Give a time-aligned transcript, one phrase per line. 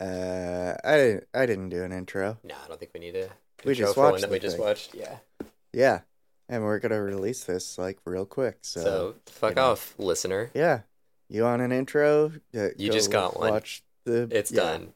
[0.00, 1.24] Uh, I didn't.
[1.34, 2.38] I didn't do an intro.
[2.44, 3.28] No, I don't think we need to.
[3.64, 4.64] We intro just for one watched that we the just thing.
[4.64, 4.94] watched.
[4.94, 5.16] Yeah.
[5.72, 6.00] Yeah,
[6.48, 8.58] and we're gonna release this like real quick.
[8.62, 9.70] So, So, fuck you know.
[9.72, 10.50] off, listener.
[10.54, 10.80] yeah,
[11.28, 12.32] you want an intro?
[12.54, 13.50] Uh, You go just got one.
[13.52, 14.28] Watch the.
[14.30, 14.60] It's yeah.
[14.60, 14.92] done.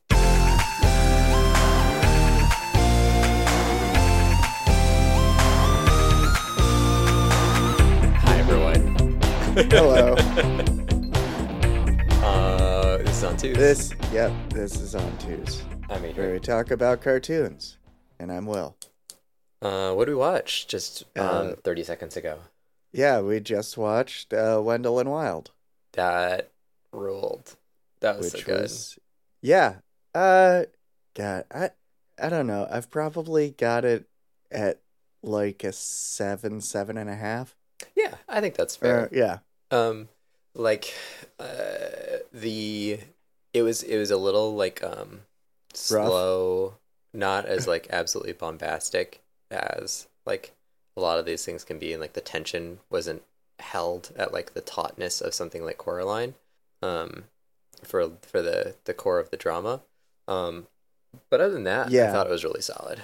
[8.22, 9.18] Hi everyone.
[9.70, 10.14] Hello.
[13.20, 13.60] this is on Tuesday.
[13.60, 13.94] This.
[14.12, 14.32] Yep.
[14.48, 17.76] This is on Tues, I'm where we talk about cartoons,
[18.18, 18.76] and I'm Will.
[19.60, 22.38] Uh, what did we watch just um, Uh, 30 seconds ago?
[22.92, 25.50] Yeah, we just watched uh, Wendell and Wild,
[25.92, 26.50] That
[26.92, 27.56] ruled.
[28.00, 28.62] That was which so good.
[28.62, 28.98] was.
[29.42, 29.74] Yeah.
[30.14, 30.64] Uh,
[31.14, 31.70] God, I.
[32.18, 32.66] I don't know.
[32.70, 34.06] I've probably got it
[34.50, 34.80] at
[35.22, 37.54] like a seven, seven and a half.
[37.94, 39.04] Yeah, I think that's fair.
[39.04, 39.38] Uh, yeah.
[39.70, 40.08] Um,
[40.54, 40.94] like,
[41.38, 43.00] uh, the
[43.52, 45.22] it was it was a little like um
[45.74, 46.74] slow,
[47.12, 49.20] not as like absolutely bombastic
[49.50, 50.52] as like
[50.96, 53.22] a lot of these things can be, and like the tension wasn't
[53.58, 56.34] held at like the tautness of something like Coraline,
[56.82, 57.24] um,
[57.82, 59.82] for for the the core of the drama.
[60.28, 60.66] Um,
[61.28, 62.08] but other than that, yeah.
[62.08, 63.00] I thought it was really solid.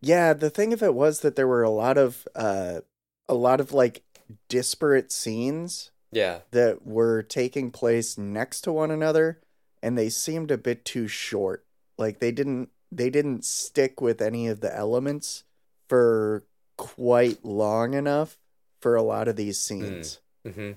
[0.00, 2.80] Yeah, the thing of it was that there were a lot of uh
[3.28, 4.02] a lot of like
[4.48, 9.40] disparate scenes Yeah, that were taking place next to one another
[9.82, 11.64] and they seemed a bit too short.
[11.98, 15.44] Like they didn't they didn't stick with any of the elements
[15.88, 16.44] for
[16.76, 18.38] quite long enough
[18.80, 20.20] for a lot of these scenes.
[20.46, 20.72] mm-hmm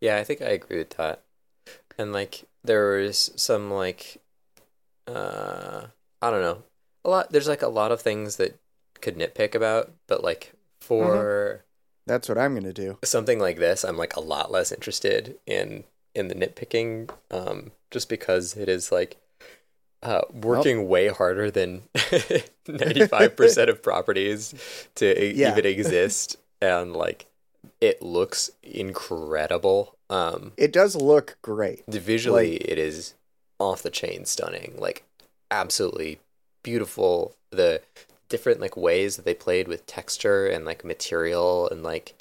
[0.00, 1.22] Yeah, I think I agree with that.
[1.98, 4.20] And like there was some like
[5.06, 5.86] uh
[6.22, 6.62] I don't know.
[7.04, 8.58] A lot there's like a lot of things that
[9.00, 11.64] could nitpick about, but like for
[12.10, 12.98] That's what I'm going to do.
[13.04, 18.08] something like this, I'm like a lot less interested in in the nitpicking um just
[18.08, 19.16] because it is like
[20.02, 21.82] uh working way harder than
[22.68, 24.54] 95% of properties
[24.96, 25.52] to Yeah.
[25.52, 27.26] even exist and like
[27.80, 31.84] it looks incredible um It does look great.
[31.86, 33.14] visually it is
[33.60, 35.04] off the chain stunning like
[35.50, 36.18] absolutely
[36.64, 37.80] beautiful the
[38.30, 42.14] different like ways that they played with texture and like material and like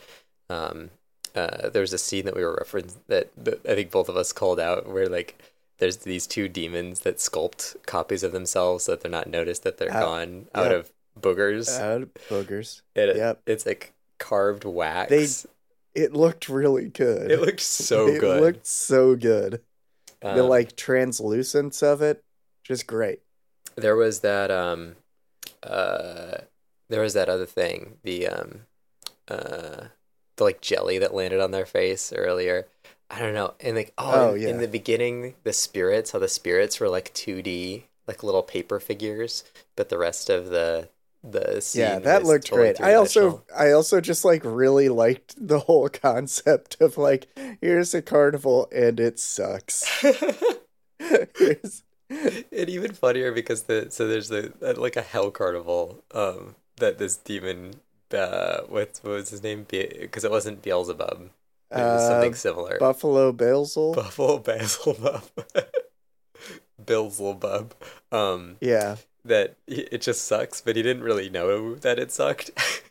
[0.49, 0.89] um
[1.35, 4.33] uh there's a scene that we were referencing that, that i think both of us
[4.33, 5.41] called out where like
[5.77, 9.77] there's these two demons that sculpt copies of themselves so that they're not noticed that
[9.77, 10.77] they're Out- gone out yeah.
[10.77, 12.81] of boogers Out of boogers.
[12.95, 13.41] it- yep.
[13.45, 17.31] it's like carved wax They- It looked really good.
[17.31, 19.61] it looked so it good looked so good.
[20.21, 22.23] the Um, like translucence of it,
[22.63, 23.19] just great.
[23.75, 24.95] there was that um
[25.63, 26.37] uh
[26.89, 28.61] there was that other thing the um
[29.27, 29.85] uh
[30.37, 32.67] the like jelly that landed on their face earlier
[33.09, 34.47] i don't know and like oh, Oh, in, yeah.
[34.49, 39.43] in the beginning the spirits how the spirits were like 2d like little paper figures
[39.75, 40.89] but the rest of the
[41.21, 42.79] the scene yeah, that looked totally great.
[42.81, 43.43] I also.
[43.53, 47.27] I also just like really liked the whole concept of like
[47.59, 49.83] here's a carnival and it sucks.
[50.99, 51.83] Here's-
[52.51, 56.97] and even funnier because the so there's the uh, like a hell carnival um that
[56.97, 57.75] this demon
[58.13, 59.65] uh what, what was his name?
[59.69, 61.29] Because it wasn't Beelzebub.
[61.75, 62.77] It was something uh, similar.
[62.79, 63.93] Buffalo Bilsel.
[63.95, 65.23] Buffalo Basilbub.
[66.83, 67.73] Beelzebub.
[68.11, 68.97] Um yeah.
[69.25, 72.51] that it just sucks but he didn't really know that it sucked.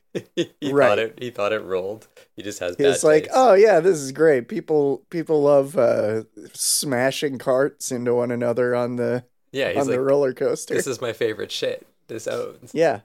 [0.61, 0.89] He Right.
[0.89, 2.09] thought it he thought it rolled
[2.39, 3.35] he just has bad It's like, taste.
[3.35, 4.47] oh yeah, this is great.
[4.49, 6.23] People people love uh
[6.55, 10.75] smashing carts into one another on the yeah he's on the roller coaster.
[10.75, 13.01] this is my favorite shit this owns Yeah.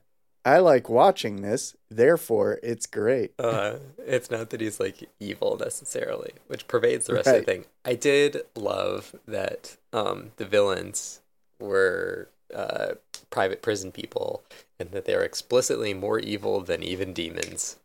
[0.45, 3.31] I like watching this, therefore it's great.
[3.39, 7.65] Uh, it's not that he's like evil necessarily, which pervades the rest of the thing.
[7.85, 11.21] I did love that um, the villains
[11.61, 12.95] were uh,
[13.29, 14.43] private prison people,
[14.77, 17.77] and that they're explicitly more evil than even demons.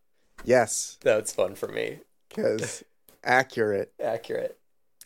[0.45, 1.99] Yes, That's fun for me.
[2.29, 2.85] because
[3.25, 3.93] accurate.
[4.03, 4.57] Accurate.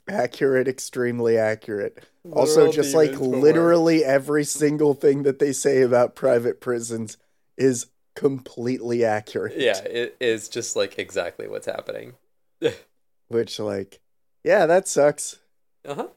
[0.08, 2.04] Accurate, extremely accurate.
[2.32, 3.42] Also, just like demons, but worse.
[3.42, 7.16] literally every single thing that they say about private prisons
[7.56, 9.56] is completely accurate.
[9.56, 12.14] Yeah, it is just like exactly what's happening.
[13.28, 14.00] Which, like,
[14.44, 15.38] yeah, that sucks.
[15.84, 16.08] Uh huh.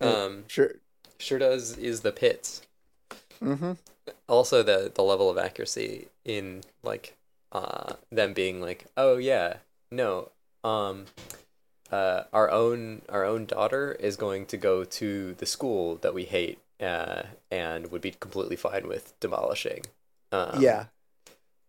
[0.00, 0.72] Um, Sure.
[1.18, 2.62] sure does is the pits.
[3.42, 3.72] Mm-hmm.
[4.28, 7.14] also the the level of accuracy in like
[7.54, 9.58] uh them being like oh yeah
[9.90, 10.30] no
[10.64, 11.06] um
[11.92, 16.24] uh our own our own daughter is going to go to the school that we
[16.24, 19.82] hate uh and would be completely fine with demolishing
[20.32, 20.86] um, yeah.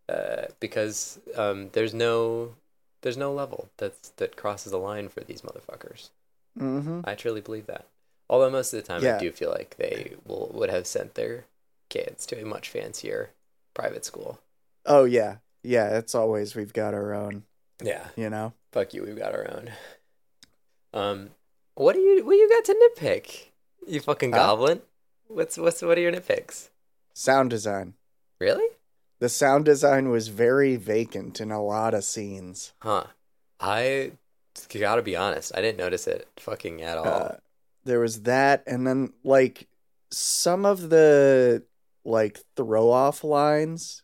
[0.08, 2.54] uh because um there's no
[3.02, 6.10] there's no level that's that crosses the line for these motherfuckers
[6.58, 7.00] Mm-hmm.
[7.04, 7.86] i truly believe that
[8.28, 9.16] Although most of the time, Yeah.
[9.16, 11.44] I do feel like they will would have sent their
[11.90, 13.30] kids to a much fancier
[13.72, 14.40] private school.
[14.84, 15.98] Oh yeah, yeah.
[15.98, 17.44] It's always we've got our own.
[17.82, 18.54] Yeah, You know.
[18.72, 19.02] fuck you.
[19.02, 19.70] We've got our own.
[20.94, 21.30] Um,
[21.74, 23.48] what do you what you got to nitpick?
[23.86, 24.38] You fucking Huh?
[24.38, 24.80] goblin.
[25.28, 26.70] What's what's what are your nitpicks?
[27.12, 27.94] Sound design.
[28.40, 28.66] Really?
[29.18, 32.72] The sound design was very vacant in a lot of scenes.
[32.80, 33.04] Huh.
[33.60, 34.12] I
[34.70, 35.52] gotta be honest.
[35.54, 37.06] I didn't notice it fucking at all.
[37.06, 37.34] Uh,
[37.84, 39.68] there was that, and then like
[40.10, 41.62] some of the
[42.04, 44.02] like throw off lines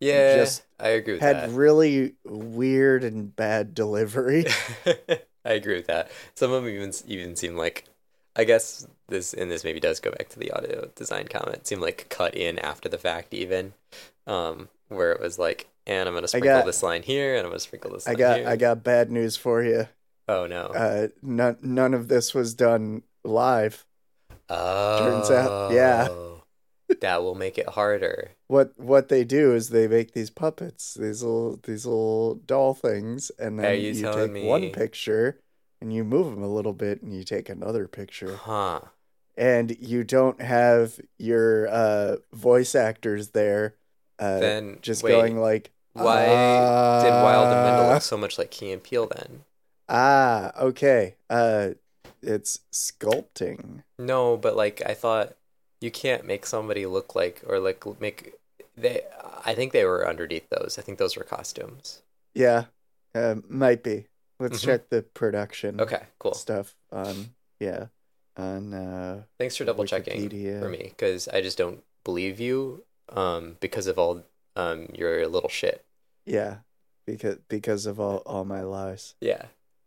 [0.00, 1.50] yeah, just I agree with had that.
[1.50, 4.46] really weird and bad delivery.
[5.44, 6.10] I agree with that.
[6.34, 7.84] Some of them even even seem like,
[8.36, 11.66] I guess this and this maybe does go back to the audio design comment.
[11.66, 13.72] Seem like cut in after the fact, even,
[14.26, 17.50] um, where it was like, and I'm gonna sprinkle got- this line here, and I'm
[17.50, 18.06] gonna sprinkle this.
[18.06, 18.48] I line got here.
[18.48, 19.88] I got bad news for you.
[20.28, 20.66] Oh no.
[20.66, 23.84] Uh, none none of this was done live.
[24.48, 26.08] oh, turns out- yeah.
[27.00, 28.32] That will make it harder.
[28.48, 33.30] What what they do is they make these puppets, these little these little doll things,
[33.38, 35.40] and Are then you you, telling take one picture
[35.80, 38.80] and you move them a little bit, and you take another picture, Huh.
[39.36, 43.76] and you don't have your uh, voice actors there,
[44.18, 46.26] uh, Then just wait, going like, Why
[47.02, 49.44] did Wild and Wendell "Ah." look so much like Key and Peele then?
[49.88, 51.16] Ah, okay.
[51.30, 51.70] Uh,
[52.22, 53.82] it's sculpting.
[53.98, 55.32] No, but like I thought
[55.80, 58.34] you can't make somebody look like or like make
[58.76, 59.02] they
[59.44, 60.78] I think they were underneath those.
[60.78, 62.02] I think those were costumes.
[62.34, 62.64] Yeah,
[63.14, 64.06] uh, might be.
[64.38, 64.64] Let's Mhm.
[64.66, 66.34] check the production Okay, cool.
[66.34, 67.86] stuff on yeah
[68.36, 70.28] on uh Thanks for double checking
[70.60, 74.22] for me cuz I just don't believe you um because of all
[74.56, 75.84] um your little shit.
[76.24, 76.58] yeah
[77.06, 79.14] because because of all all my lies.
[79.20, 79.46] Yeah.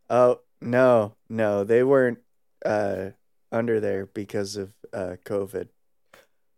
[0.10, 2.20] Oh no no they weren't
[2.66, 3.12] uh
[3.52, 5.70] under there because of uh COVID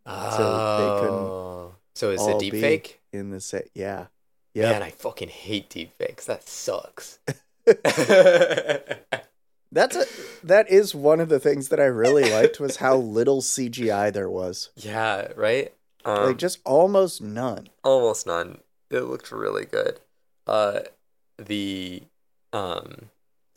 [0.06, 1.76] they couldn't Oh.
[1.96, 3.00] So is all it deep fake?
[3.14, 3.70] in the set.
[3.74, 4.08] Yeah,
[4.54, 4.72] Yeah.
[4.74, 4.84] Man.
[4.84, 6.26] I fucking hate deep fakes.
[6.26, 7.20] That sucks.
[9.72, 10.06] That's a
[10.44, 14.30] that is one of the things that I really liked was how little CGI there
[14.30, 14.70] was.
[14.76, 15.74] yeah, right?
[16.06, 17.70] Um, Like just almost none.
[17.84, 18.60] almost none.
[18.92, 20.00] It looked really good.
[20.48, 20.82] Uh,
[21.38, 22.04] the
[22.54, 23.10] um,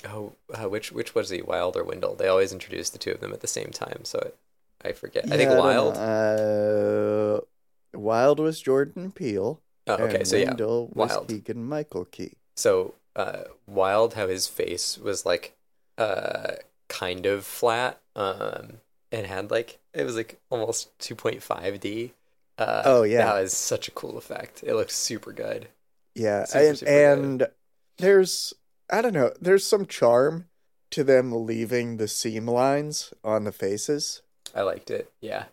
[0.08, 2.16] oh, uh, which which was the Wild or Wendell?
[2.16, 4.36] They always introduced the two of them at the same time, so it,
[4.84, 5.25] I forget.
[5.26, 5.96] I think Yeah, don't Wild.
[5.96, 7.40] Uh,
[7.94, 9.60] Wild was Jordan Peele.
[9.86, 11.28] oh, okay, and so yeah, Wendell was Wild.
[11.28, 12.34] Keegan Michael Key.
[12.56, 15.56] so uh, Wild, how his face was like
[15.96, 16.52] uh
[16.88, 18.78] kind of flat, um,
[19.10, 22.12] and had like it was like almost two point five D.
[22.58, 23.24] Uh, Oh, yeah.
[23.24, 24.64] that was such a cool effect.
[24.66, 25.69] It looks super good.
[26.16, 27.19] Yeah, Super, and, super good.
[27.19, 27.48] and
[27.98, 28.52] there's
[28.90, 30.46] I don't know, there's some charm
[30.90, 34.22] to them leaving the seam lines on the faces.
[34.54, 35.10] I liked it.
[35.20, 35.46] Yeah.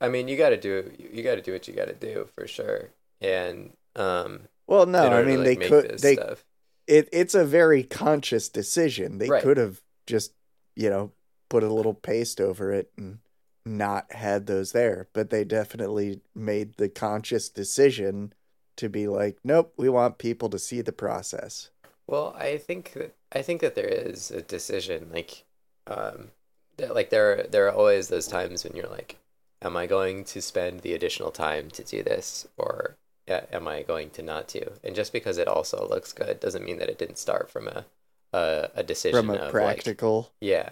[0.00, 2.28] I mean, you got to do you got to do what you got to do
[2.34, 2.90] for sure.
[3.20, 6.44] And um Well, no, I order to, mean like, they could they stuff.
[6.86, 9.18] it it's a very conscious decision.
[9.18, 9.42] They Right.
[9.42, 10.32] could have just,
[10.76, 11.12] you know,
[11.48, 13.18] put a little paste over it and
[13.64, 18.32] not had those there, but they definitely made the conscious decision
[18.76, 21.70] to be like, nope, we want people to see the process.
[22.06, 25.44] Well, I think that I think that there is a decision like
[25.86, 26.30] um
[26.78, 29.16] like there there are always those times when you're like
[29.62, 32.96] am I going to spend the additional time to do this or
[33.28, 34.72] am I going to not to?
[34.82, 37.84] And just because it also looks good doesn't mean that it didn't start from a
[38.32, 40.70] a, a decision From a of like practical Yeah.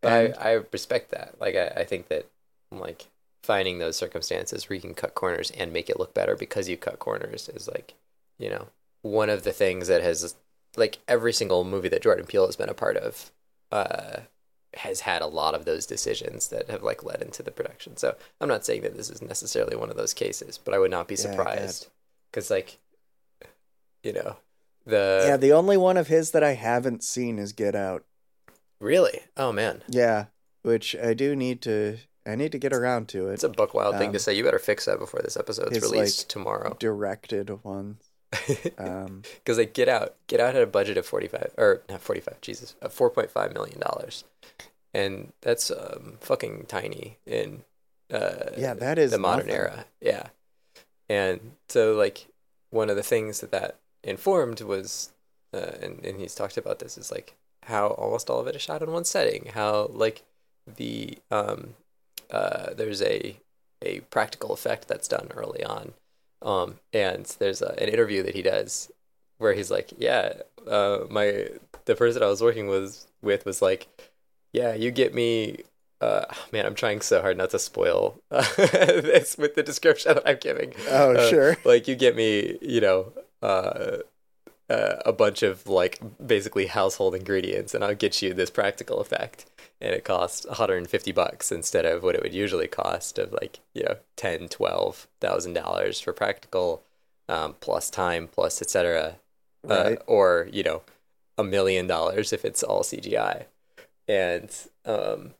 [0.00, 1.36] But And- I, I respect that.
[1.40, 2.26] Like I, I think that
[2.70, 3.06] like
[3.42, 6.76] finding those circumstances where you can cut corners and make it look better because you
[6.76, 7.94] cut corners is like,
[8.38, 8.68] you know,
[9.02, 10.34] one of the things that has
[10.76, 13.30] like every single movie that Jordan Peele has been a part of,
[13.70, 14.20] uh
[14.74, 17.96] has had a lot of those decisions that have like led into the production.
[17.96, 20.90] So I'm not saying that this is necessarily one of those cases, but I would
[20.90, 21.88] not be Yeah, surprised
[22.30, 22.78] because like,
[24.02, 24.36] you know,
[24.86, 28.04] the yeah, the only one of his that I haven't seen is Get Out.
[28.80, 30.26] really, oh man, Yeah,
[30.62, 31.98] which I do need to.
[32.24, 33.34] I need to get around to it.
[33.34, 34.32] It's a buck wild thing to Um, say.
[34.34, 36.76] You better fix that before this episode's his, released like, tomorrow.
[36.78, 37.50] Directed
[38.32, 38.72] one.
[38.78, 42.00] Um, Because like Get Out, Get Out had a budget of forty five or not
[42.00, 44.24] forty five, Jesus, of four point five million dollars,
[44.94, 47.62] and that's um, fucking tiny in
[48.12, 49.60] uh, yeah, that is the modern nothing.
[49.60, 49.84] era.
[50.00, 50.28] Yeah,
[51.08, 52.26] and so like
[52.70, 55.12] one of the things that that informed was,
[55.54, 57.34] uh, and and he's talked about this is like
[57.64, 59.50] how almost all of it is shot in one setting.
[59.54, 60.22] How like
[60.76, 61.74] the um
[62.30, 63.36] uh there's a
[63.82, 65.92] a practical effect that's done early on,
[66.42, 68.90] um and there's a, an interview that he does
[69.38, 70.34] where he's like, yeah,
[70.66, 71.48] uh my
[71.84, 73.88] the person I was working was with was like,
[74.52, 75.64] yeah, you get me
[76.00, 80.28] uh, man, I'm trying so hard not to spoil uh, this with the description that
[80.28, 80.74] I'm giving.
[80.88, 81.56] Oh, Uh, sure.
[81.64, 83.12] Like you get me, you know,
[84.72, 89.00] uh, uh, a bunch of like basically household ingredients, and I'll get you this practical
[89.00, 89.46] effect,
[89.80, 93.82] and it costs 150 bucks instead of what it would usually cost of like you
[93.82, 96.82] know 10, 12 thousand dollars for practical,
[97.28, 99.16] um, plus time, plus etc.
[99.64, 99.98] Right.
[99.98, 100.82] Uh, or you know,
[101.36, 103.44] a million dollars if it's all CGI,
[104.08, 104.50] and
[104.86, 105.34] um,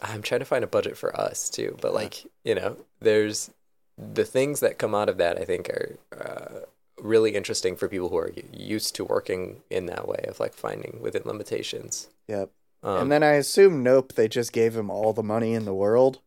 [0.00, 1.76] I'm trying to find a budget for us too.
[1.80, 3.50] But like you know, there's
[3.98, 5.38] the things that come out of that.
[5.38, 6.66] I think are uh,
[7.00, 10.98] really interesting for people who are used to working in that way of like finding
[11.00, 12.08] within limitations.
[12.28, 12.50] Yep.
[12.82, 15.74] Um, and then I assume Nope, they just gave him all the money in the
[15.74, 16.20] world.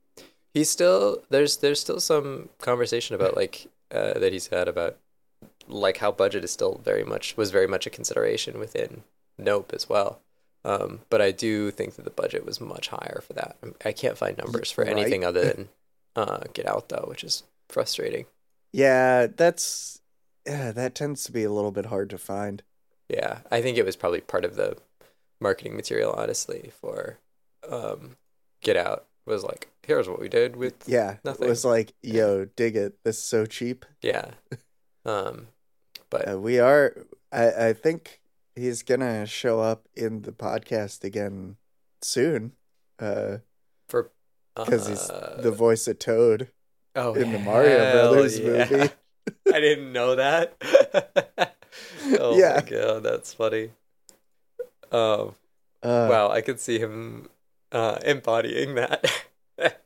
[0.53, 4.97] he's still there's there's still some conversation about like uh, that he's had about
[5.67, 9.03] like how budget is still very much was very much a consideration within
[9.37, 10.21] Nope as well.
[10.65, 13.55] Um, but I do think that the budget was much higher for that.
[13.85, 14.91] I can't find numbers for Right.
[14.91, 15.69] anything other than
[16.15, 18.25] uh, Get Out though, which is frustrating.
[18.73, 19.98] Yeah, that's
[20.49, 22.63] yeah, that tends to be a little bit hard to find.
[23.07, 24.77] Yeah, I think it was probably part of the
[25.39, 27.19] marketing material, honestly, for
[27.69, 28.17] um,
[28.61, 29.05] Get Out.
[29.25, 31.45] Was like, here's what we did with Yeah, Nothing.
[31.45, 32.95] it was like, yo, dig it.
[33.03, 33.85] This is so cheap.
[34.01, 34.31] yeah.
[35.05, 35.47] Um,
[36.09, 37.05] but Uh, we are.
[37.31, 38.21] I I think
[38.55, 41.57] he's gonna show up in the podcast again
[42.01, 42.53] soon.
[42.97, 43.37] Uh,
[43.87, 44.11] for
[44.55, 46.49] because he's uh, the voice of Toad
[46.95, 48.67] oh, in the Mario Brothers yeah.
[48.69, 48.89] movie.
[49.53, 50.55] I didn't know that.
[52.19, 52.61] oh Yeah.
[52.63, 53.71] my god, that's funny.
[54.91, 55.35] Um,
[55.83, 57.29] Uh, wow, I could see him
[57.71, 59.05] uh, embodying that.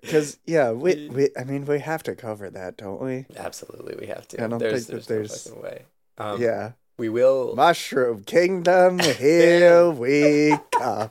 [0.00, 3.26] because yeah, we we I mean we have to cover that, don't we?
[3.36, 4.42] Absolutely, we have to.
[4.42, 5.82] I don't there's, think that there's, there's- no way.
[6.18, 7.54] Um, yeah, we will.
[7.54, 11.10] Mushroom Kingdom, here we come.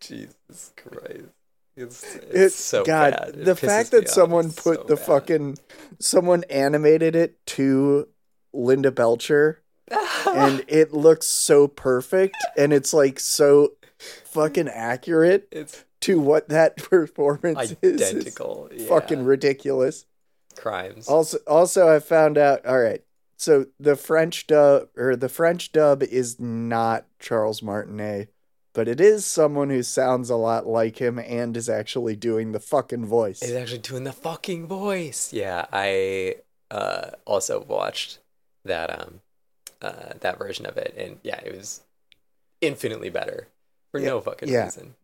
[0.00, 1.30] Jesus Christ.
[1.76, 3.12] It's, it's, It's so God.
[3.12, 3.28] bad.
[3.30, 5.04] It the fact that someone put so the bad.
[5.06, 5.58] fucking
[5.98, 8.08] someone animated it to
[8.52, 9.62] Linda Belcher
[10.26, 13.70] and it looks so perfect and it's like so
[14.24, 18.00] fucking accurate it's to what that performance is.
[18.02, 18.68] Identical.
[18.72, 18.86] yeah.
[18.88, 20.04] fucking ridiculous.
[20.56, 21.08] crimes.
[21.08, 23.02] Also also I found out all right.
[23.36, 28.31] So the French dub or the French dub is not Charles Martinet,
[28.74, 32.60] but it is someone who sounds a lot like him and is actually doing the
[32.60, 33.42] fucking voice.
[33.42, 35.32] It's actually doing the fucking voice.
[35.32, 36.36] Yeah, I
[36.70, 38.18] uh, also watched
[38.64, 39.20] that um
[39.80, 41.82] uh, that version of it, and yeah, it was
[42.60, 43.48] infinitely better
[43.90, 44.64] for Yeah, no fucking yeah.
[44.64, 44.94] reason.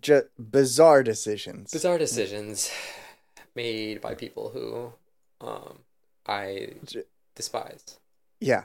[0.00, 1.70] Ju- bizarre decisions.
[1.72, 2.70] Bizarre decisions
[3.54, 4.92] made by people who
[5.46, 5.78] um
[6.26, 6.74] I
[7.34, 7.98] despise.
[8.40, 8.64] Yeah.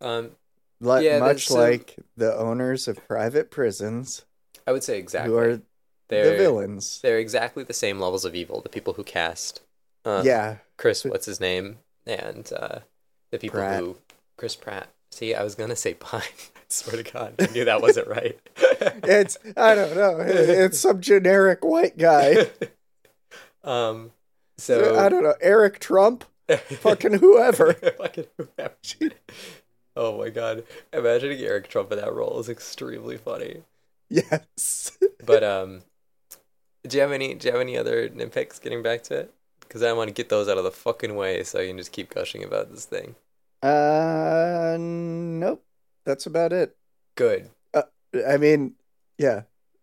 [0.00, 0.30] Um,
[0.80, 4.24] Li- Yeah, much some- like the owners of private prisons
[4.66, 5.30] I would say exactly.
[5.32, 5.60] who are
[6.08, 7.00] they're the villains.
[7.02, 8.60] they're exactly the same levels of evil.
[8.60, 9.60] The people who cast
[10.04, 10.56] uh, yeah.
[10.78, 12.78] Chris, what's his name, and uh,
[13.30, 13.80] the people Pratt.
[13.80, 13.96] who
[14.38, 14.88] Chris Pratt.
[15.12, 16.22] See, I was gonna say Pine.
[16.56, 18.38] I swear to God, I knew that wasn't right.
[18.82, 20.16] It's I don't know.
[20.20, 22.46] It's some generic white guy.
[23.64, 24.12] um.
[24.56, 25.34] So I don't know.
[25.40, 27.74] Eric Trump, fucking whoever.
[27.74, 28.74] Fucking whoever.
[29.96, 30.64] Oh my God!
[30.92, 33.62] Imagining Eric Trump in that role is extremely funny.
[34.08, 34.98] Yes.
[35.24, 35.82] But um,
[36.88, 37.34] do you have any?
[37.34, 38.60] Do you have any other nitpicks?
[38.60, 41.44] Getting back to it, because I want to get those out of the fucking way,
[41.44, 43.16] so you can just keep gushing about this thing.
[43.62, 45.62] Uh nope.
[46.06, 46.74] That's about it.
[47.16, 47.50] Good.
[48.26, 48.74] I mean,
[49.18, 49.42] yeah.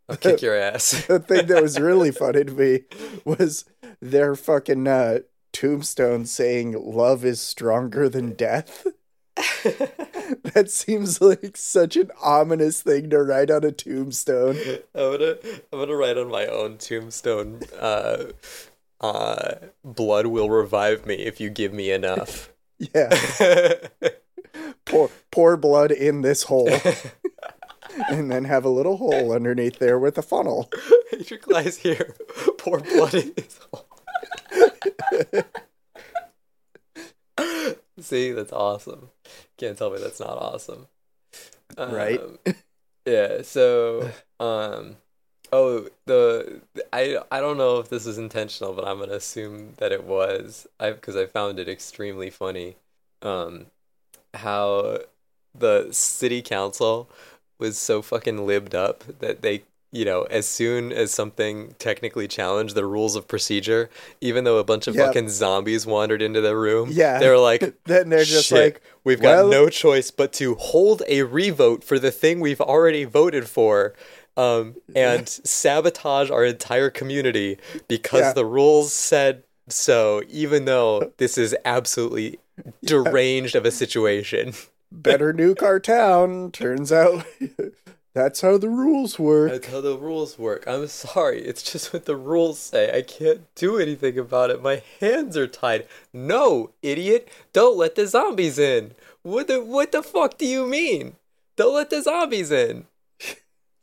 [0.09, 1.05] I'll kick your ass.
[1.05, 2.81] The thing that was really funny to me
[3.25, 3.65] was
[4.01, 5.19] their fucking uh,
[5.53, 8.87] tombstone saying "Love is stronger than death."
[10.53, 14.58] that seems like such an ominous thing to write on a tombstone.
[14.96, 15.36] I'm gonna
[15.72, 17.62] I'm gonna write on my own tombstone.
[17.79, 18.25] Uh,
[19.00, 22.51] uh, blood will revive me if you give me enough.
[22.94, 23.10] Yeah,
[24.86, 26.70] pour pour blood in this hole,
[28.08, 30.70] and then have a little hole underneath there with a funnel.
[31.27, 32.15] Your guy's here.
[32.60, 33.88] Pour blood in his hole.
[38.00, 39.10] See, that's awesome.
[39.57, 40.88] Can't tell me that's not awesome.
[41.77, 42.19] Right.
[42.19, 42.39] Um,
[43.05, 43.41] yeah.
[43.41, 44.98] So, um,
[45.51, 46.62] oh, the
[46.93, 50.67] I I don't know if this is intentional, but I'm gonna assume that it was.
[50.79, 52.77] I because I found it extremely funny.
[53.22, 53.67] Um,
[54.34, 55.00] how
[55.55, 57.10] the city council
[57.60, 62.75] was so fucking libbed up that they you know, as soon as something technically challenged
[62.75, 63.89] the rules of procedure,
[64.22, 65.06] even though a bunch of Yep.
[65.08, 67.20] fucking zombies wandered into the room, Yeah.
[67.20, 70.56] they were like, then they're just "Shit, like, we've well- got no choice but to
[70.56, 73.94] hold a revote for the thing we've already voted for.
[74.36, 78.34] Um, and sabotage our entire community because Yeah.
[78.34, 82.38] the rules said so, even though this is absolutely
[82.86, 84.53] deranged of a situation.
[84.91, 86.51] better nuke our town.
[86.51, 87.25] Turns out
[88.17, 89.51] that's how the rules work.
[89.51, 90.65] That's how the rules work.
[90.67, 91.41] I'm sorry.
[91.41, 92.91] It's just what the rules say.
[92.97, 94.62] I can't do anything about it.
[94.62, 95.88] My hands are tied.
[96.12, 97.29] No, idiot.
[97.53, 98.95] Don't let the zombies in.
[99.21, 101.15] What the what the fuck do you mean?
[101.55, 102.86] Don't let the zombies in.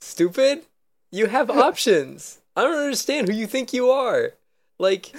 [0.01, 0.63] Stupid.
[1.11, 2.39] You have options.
[2.57, 4.33] I don't understand who you think you are.
[4.79, 5.15] Like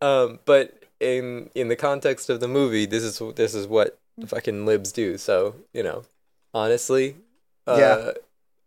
[0.00, 4.64] um but in in the context of the movie, this is this is what fucking
[4.64, 5.18] libs do.
[5.18, 6.04] So, you know,
[6.52, 7.16] honestly,
[7.66, 8.12] uh Yeah.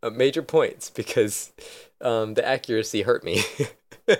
[0.03, 1.51] Uh, major points because
[2.01, 3.41] um, the accuracy hurt me.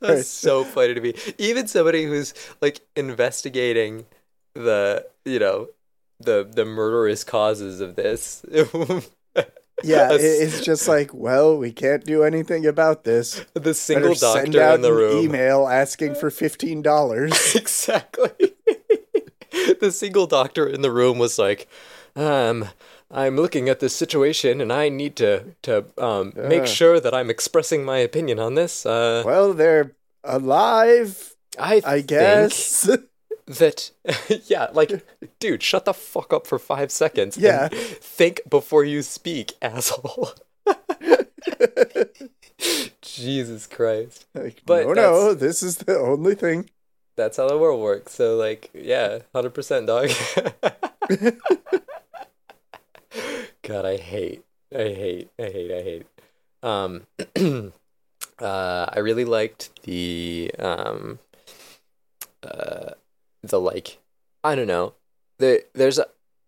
[0.00, 1.14] That's so funny to me.
[1.38, 4.04] Even somebody who's like investigating
[4.54, 5.68] the, you know,
[6.20, 8.44] the the murderous causes of this.
[9.82, 13.44] Yeah, A it, s- it's just like, well, we can't do anything about this.
[13.54, 15.24] the single Better send doctor out in the an room.
[15.24, 17.54] email asking for fifteen dollars.
[17.56, 18.30] exactly.
[19.84, 21.68] The single doctor in the room was like,
[22.16, 22.68] um,
[23.10, 26.66] I'm looking at this situation and I need to to um, make Uh.
[26.80, 28.86] sure that I'm expressing my opinion on this.
[28.86, 29.92] Uh, well, they're
[30.24, 32.88] alive, I I think guess.
[33.46, 33.90] that
[34.46, 35.04] yeah, like
[35.38, 37.36] dude, shut the fuck up for five seconds.
[37.36, 37.68] Yeah.
[38.16, 40.30] think before you speak, asshole.
[43.02, 44.26] Jesus Christ.
[44.34, 46.70] like, But no, no, this is the only thing.
[47.16, 48.14] That's how the world works.
[48.14, 50.10] So like, yeah, hundred percent, dog.
[53.62, 56.06] God, I hate, I hate, I hate, I hate.
[56.62, 57.06] Um,
[58.38, 61.18] uh, I really liked the um,
[62.42, 62.90] uh,
[63.42, 63.98] the like,
[64.42, 64.94] I don't know.
[65.38, 66.06] The there's a,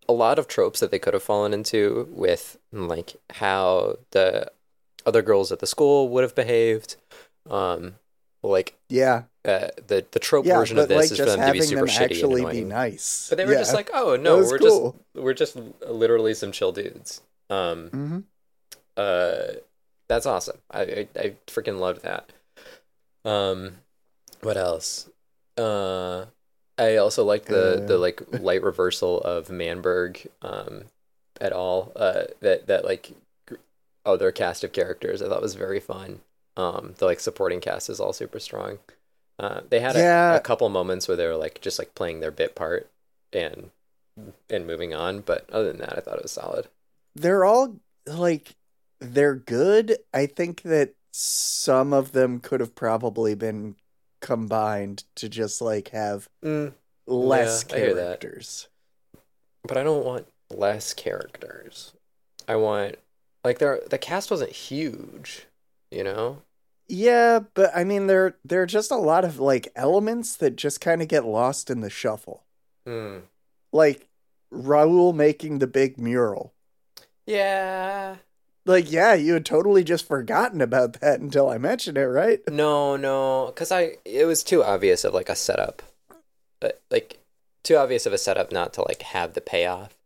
[0.08, 4.50] a lot of tropes that they could have fallen into with like how the
[5.04, 6.96] other girls at the school would have behaved.
[7.48, 7.94] Um,
[8.42, 11.52] like Yeah, uh, the the trope yeah, version of this like is for them to
[11.52, 13.26] be super shitty and actually be nice.
[13.28, 14.92] But they were just like, oh no, we're cool.
[15.14, 15.56] just we're just
[15.88, 17.20] literally some chill dudes.
[17.48, 18.24] Um, Mhm.
[18.96, 19.61] uh,
[20.09, 20.59] that's awesome.
[20.70, 22.32] I I, I freaking loved that.
[23.24, 23.78] Um,
[24.42, 25.09] what else?
[25.56, 26.26] Uh,
[26.78, 27.98] I also liked the the Uh.
[27.98, 30.26] like light reversal of Manberg.
[30.42, 30.85] Um,
[31.40, 31.92] at all.
[31.94, 33.11] Uh, that that like
[34.06, 36.20] other cast of characters I thought was very fun.
[36.56, 38.78] Um, the like supporting cast is all super strong.
[39.38, 40.35] Uh, they had a, Yeah.
[40.37, 42.90] a couple moments where they were like just like playing their bit part
[43.33, 43.70] and
[44.49, 46.68] and moving on, but other than that, I thought it was solid.
[47.14, 48.55] they're all like
[49.01, 49.99] they're good.
[50.14, 53.77] I think that some of them could have probably been
[54.22, 56.29] combined to just like have
[57.07, 58.20] less Yeah, I hear that.
[58.20, 58.68] characters.
[59.68, 61.92] But I don't want less characters.
[62.49, 62.96] I want
[63.44, 65.46] like there the cast wasn't huge,
[65.90, 66.42] you know?
[66.88, 70.81] Yeah, but I mean there there are just a lot of like elements that just
[70.81, 72.44] kind of get lost in the shuffle.
[72.87, 73.18] Hmm.
[73.72, 74.07] Like
[74.53, 76.53] Raul making the big mural.
[77.27, 78.16] Yeah.
[78.64, 82.40] Like yeah, you had totally just forgotten about that until I mentioned it, right?
[82.49, 85.83] No, no, because I it was too obvious of like a setup,
[86.61, 87.18] but like
[87.62, 89.96] too obvious of a setup not to like have the payoff.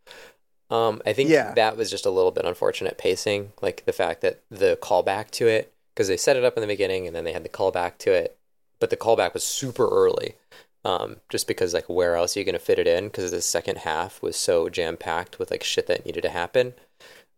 [0.70, 1.52] Um, I think Yeah.
[1.54, 5.48] that was just a little bit unfortunate pacing, like the fact that the callback to
[5.48, 7.98] it because they set it up in the beginning and then they had the callback
[7.98, 8.38] to it,
[8.78, 10.34] but the callback was super early.
[10.82, 13.04] Um, just because like where else are you gonna fit it in?
[13.04, 16.72] Because the second half was so jam packed with like shit that needed to happen.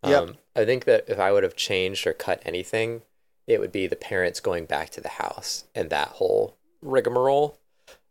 [0.04, 0.22] Yep.
[0.22, 3.02] Um, I think that if I would have changed or cut anything,
[3.46, 7.58] it would be the parents going back to the house and that whole rigmarole.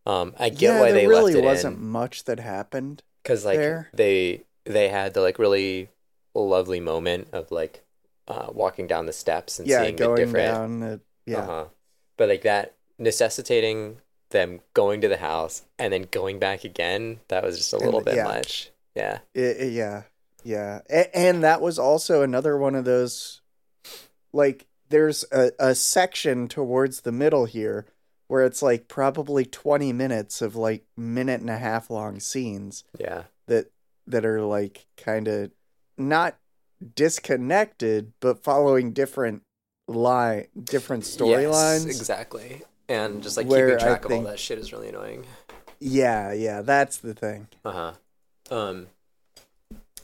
[0.06, 3.04] Um, I get yeah, why there they really left it wasn't in much that happened.
[3.24, 3.90] because like there.
[3.94, 5.90] they they had the like really
[6.34, 7.84] lovely moment of like
[8.32, 11.38] uh, walking down the steps and Yeah, seeing the different down the yeah.
[11.40, 11.66] uh-huh.
[12.18, 13.98] but like that necessitating
[14.32, 18.00] them going to the house and then going back again that was just a little
[18.00, 18.24] the- bit yeah.
[18.24, 20.04] much yeah I- I- yeah,
[20.44, 23.42] yeah, A- and that was also another one of those.
[24.34, 27.86] Like, there's a, a section towards the middle here
[28.28, 33.24] where it's like probably twenty minutes of like minute and a half long scenes yeah
[33.48, 33.72] that
[34.08, 35.52] that are like kind of
[35.98, 36.38] not
[36.96, 39.44] disconnected, but following different
[39.88, 41.86] line, different storylines.
[41.88, 45.26] Yes, exactly and just like keeping I track of all that shit is really annoying
[45.80, 47.48] Yeah, yeah, that's the thing.
[47.64, 47.94] Uh huh.
[48.56, 48.88] Um,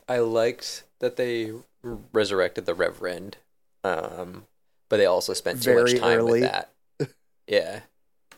[0.07, 1.51] I liked that they
[1.83, 3.37] resurrected the Reverend,
[3.83, 4.45] um,
[4.89, 6.41] but they also spent too Very much time early.
[6.41, 6.71] with that.
[7.47, 7.81] yeah,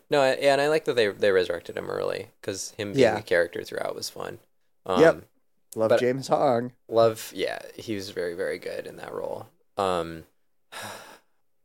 [0.09, 3.03] no, I- yeah, and I like that they they resurrected him early because him being
[3.03, 3.17] Yeah.
[3.17, 4.39] a character throughout was fun.
[4.85, 5.23] Um, Yep.
[5.75, 6.73] Love But- James Hong.
[6.87, 9.47] Love, yeah, he was very very good in that role.
[9.77, 10.25] Um,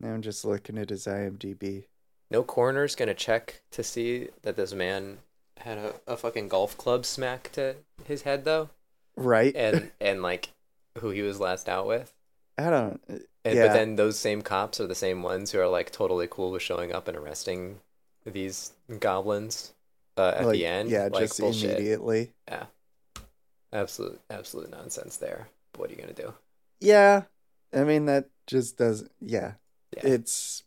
[0.01, 1.85] Now I'm just looking at his IMDb.
[2.31, 5.19] no coroner's gonna check to see that this man
[5.59, 8.71] had a, a fucking golf club smack to his head though,
[9.17, 9.55] Right?
[9.57, 10.51] and and like
[10.99, 12.13] who he was last out with.
[12.59, 13.01] I don't.
[13.09, 13.25] And,
[13.57, 13.67] Yeah.
[13.69, 16.63] But then those same cops are the same ones who are like totally cool with
[16.63, 17.81] showing up and arresting
[18.25, 19.73] these goblins
[20.17, 20.91] uh, at like, the end.
[20.91, 21.71] Yeah, like, just bullshit.
[21.73, 22.33] immediately.
[22.49, 22.67] Yeah,
[23.75, 25.49] absolute absolute nonsense there.
[25.73, 26.33] But what are you gonna do?
[26.81, 27.23] Yeah.
[27.75, 29.05] I mean, that just does.
[29.21, 29.55] Yeah.
[29.97, 30.07] Yeah.
[30.07, 30.63] It's.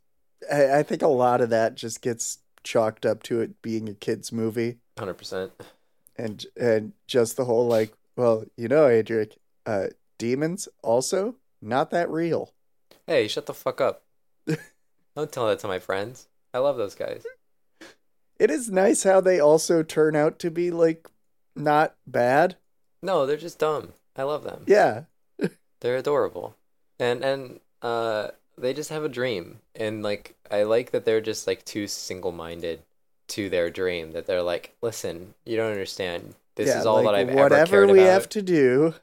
[0.52, 3.94] I, I think a lot of that just gets chalked up to it being a
[3.94, 5.52] kids' movie, Hundred percent.
[6.18, 12.10] and and just the whole like, well, you know, Adric, uh, demons also not that
[12.10, 12.54] real.
[13.08, 14.04] Hey, shut the fuck up!
[15.16, 16.28] Don't tell that to my friends.
[16.54, 17.24] I love those guys.
[18.40, 21.08] It is nice how they also turn out to be like
[21.56, 22.58] not bad.
[23.02, 23.94] No, they're just dumb.
[24.16, 24.64] I love them.
[24.68, 25.04] Yeah.
[25.82, 26.56] They're adorable.
[27.00, 29.60] And and uh they just have a dream.
[29.76, 32.82] And like I like that they're just like too single-minded
[33.30, 36.36] to their dream that they're like, "Listen, you don't understand.
[36.56, 38.96] This yeah, is all like, that I've whatever ever cared we about." have to do.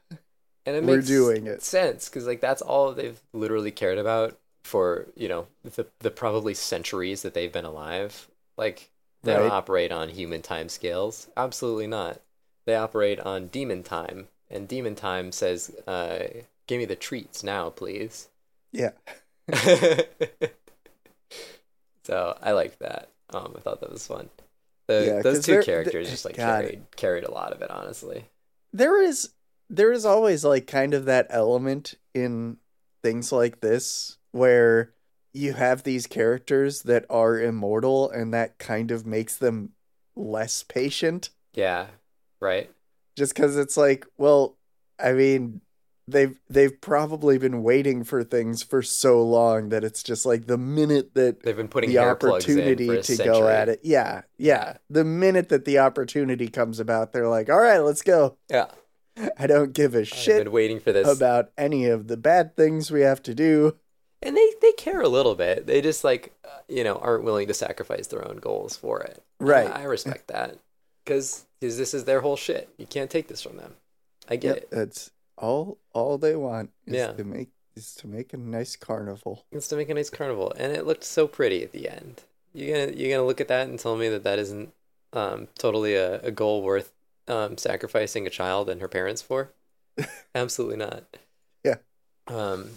[0.65, 1.63] and it we're makes doing it.
[1.63, 6.53] sense cuz like that's all they've literally cared about for, you know, the the probably
[6.53, 8.29] centuries that they've been alive.
[8.57, 8.91] Like
[9.23, 9.39] they Right.
[9.39, 11.27] don't operate on human time scales.
[11.37, 12.21] Absolutely not.
[12.65, 14.27] They operate on demon time.
[14.49, 16.19] And demon time says, uh,
[16.67, 18.29] give me the treats now, please.
[18.71, 18.91] Yeah.
[22.03, 23.09] so I liked that.
[23.33, 24.29] Um, I thought that was fun.
[24.87, 26.61] The, Yeah, those two characters just like God.
[26.61, 28.25] carried carried a lot of it, honestly.
[28.71, 29.29] there is
[29.69, 32.57] there is always like kind of that element in
[33.01, 34.91] things like this where
[35.33, 39.71] you have these characters that are immortal and that kind of makes them
[40.15, 41.87] less patient Yeah,
[42.39, 42.69] right.
[43.17, 44.57] just cuz it's like well
[44.99, 45.61] i mean
[46.07, 50.57] they've they've probably been waiting for things for so long that it's just like the
[50.57, 54.21] minute that They've been putting the hair plugs in opportunity to go at it yeah
[54.37, 58.67] yeah the minute that the opportunity comes about they're like all right let's go Yeah,
[59.39, 61.07] i don't give a I've shit been waiting for this.
[61.07, 63.75] about any of the bad things we have to do.
[64.21, 65.65] and they they care a little bit.
[65.67, 69.23] They just like uh, you know aren't willing to sacrifice their own goals for it.
[69.39, 69.69] Right.
[69.69, 70.57] I, I respect that
[71.03, 72.69] because this is their whole shit.
[72.77, 73.73] You can't take this from them.
[74.29, 74.69] I get Yep, it.
[74.71, 77.11] That's all all they want is Yeah.
[77.13, 79.43] to make is to make a nice carnival.
[79.51, 82.23] It's to make a nice carnival, and it looked so pretty at the end.
[82.53, 84.73] You're gonna you're gonna look at that and tell me that that isn't
[85.13, 86.91] um totally a, a goal worth
[87.27, 89.51] um sacrificing a child and her parents for?
[90.35, 91.03] Absolutely not.
[91.63, 91.77] Yeah.
[92.27, 92.69] Um.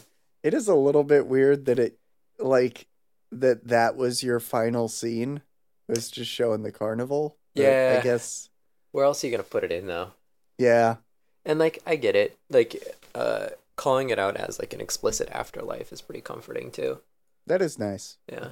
[0.42, 1.98] It is a little bit weird that it
[2.38, 2.86] like
[3.32, 5.42] that that was your final scene
[5.88, 7.36] was just showing the carnival.
[7.54, 7.96] Yeah.
[7.98, 8.47] I guess
[8.92, 10.12] Where else are you gonna put it in though?
[10.58, 10.96] yeah.
[11.44, 12.36] And like I get it.
[12.50, 12.82] Like
[13.14, 17.00] uh, calling it out as like an explicit afterlife is pretty comforting too.
[17.46, 18.18] That is nice.
[18.30, 18.50] Yeah.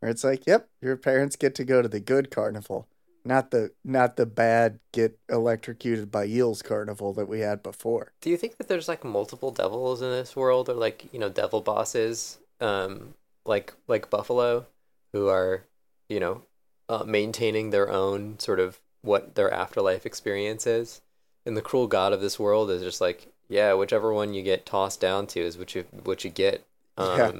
[0.00, 2.86] Where it's like, yep, your parents get to go to the good carnival.
[3.24, 8.12] Not the not the bad get electrocuted by eels carnival that we had before.
[8.22, 11.28] Do you think that there's like multiple devils in this world, or like you know
[11.28, 14.66] devil bosses, um, like like Buffalo,
[15.12, 15.64] who are
[16.08, 16.42] you know
[16.88, 21.00] uh, maintaining their own sort of what their afterlife experience is,
[21.46, 24.66] and the cruel god of this world is just like yeah, whichever one you get
[24.66, 26.64] tossed down to is what you what you get.
[26.98, 27.32] Um, Yeah.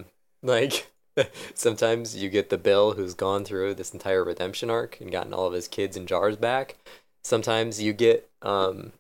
[0.43, 0.91] Like
[1.55, 5.47] sometimes you get the Bill who's gone through this entire redemption arc and gotten all
[5.47, 6.77] of his kids and jars back.
[7.23, 8.93] Sometimes you get um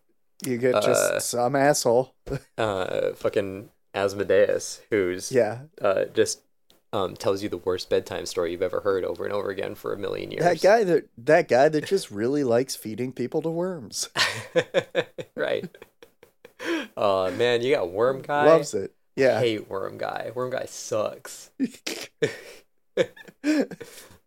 [0.44, 2.14] You get just Uh, some asshole.
[2.58, 5.60] uh fucking Asmodeus who's Yeah.
[5.80, 6.40] uh just
[6.92, 9.92] um tells you the worst bedtime story you've ever heard over and over again for
[9.92, 10.42] a million years.
[10.44, 14.08] That guy that that guy that just really likes feeding people to worms.
[15.34, 15.68] right.
[16.96, 18.46] Oh man, you got Worm Guy.
[18.46, 18.92] Loves it.
[19.16, 19.38] I Yeah.
[19.40, 20.32] hate Worm Guy.
[20.34, 21.50] Worm Guy sucks.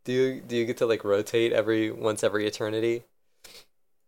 [0.03, 3.03] Do you do you get to like rotate every once every eternity?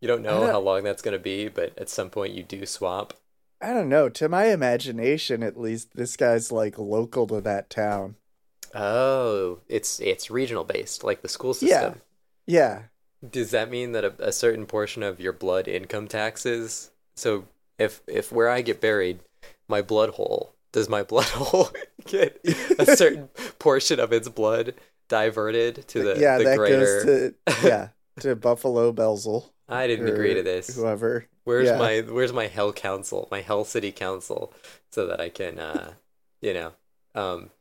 [0.02, 2.66] You don't know don't- how long that's gonna be, but at some point you do
[2.66, 3.14] swap.
[3.62, 4.10] I don't know.
[4.10, 8.16] To my imagination, at least, this guy's like local to that town.
[8.74, 11.80] Oh, it's it's regional based, like the school Yeah.
[11.80, 12.02] system.
[12.46, 12.84] Yeah.
[13.28, 16.92] Does that mean that a, a certain portion of your blood income taxes?
[17.16, 17.48] So
[17.80, 19.20] if if where I get buried,
[19.68, 21.70] my blood hole does my blood hole
[22.06, 22.42] get
[22.80, 23.28] a certain
[23.60, 24.76] portion of its blood
[25.08, 27.04] diverted to the yeah, the that greater?
[27.06, 29.44] goes to yeah to Buffalo Belzer.
[29.68, 30.76] I didn't agree to this.
[30.76, 31.28] Whoever.
[31.46, 31.78] Where's Yeah.
[31.78, 34.54] my Where's my hell council, my hell city council,
[34.92, 35.94] so that I can, uh,
[36.42, 36.74] you know,
[37.16, 37.52] um,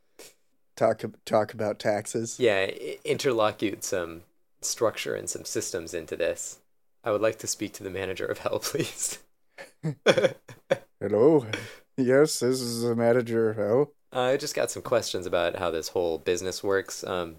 [0.75, 2.39] Talk talk about taxes.
[2.39, 4.23] yeah, i- interlocute some
[4.61, 6.59] structure and some systems into this.
[7.03, 9.19] I would like to speak to the manager of hell, please.
[10.99, 11.45] Hello.
[11.97, 13.55] Yes, this is the manager.
[13.59, 17.03] Oh, I just got some questions about how this whole business works.
[17.03, 17.35] Um,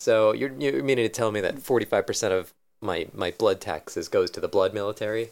[0.00, 3.60] so you're you're meaning to tell me that forty five percent of my my blood
[3.60, 5.30] taxes goes to the blood military?